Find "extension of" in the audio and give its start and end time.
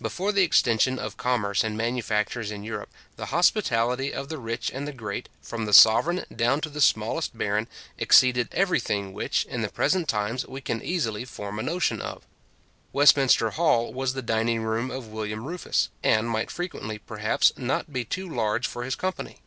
0.44-1.16